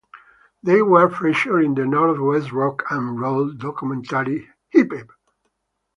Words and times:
They 0.63 0.81
were 0.81 1.11
featured 1.11 1.63
in 1.63 1.75
the 1.75 1.85
Northwest 1.85 2.51
Rock 2.51 2.85
and 2.89 3.19
Roll 3.21 3.51
documentary 3.53 4.49
"Hype!". 4.73 5.11